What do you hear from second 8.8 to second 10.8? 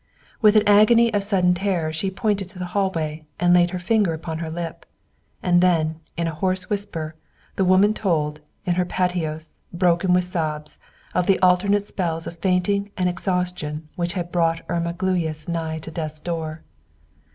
her patois, broken with sobs,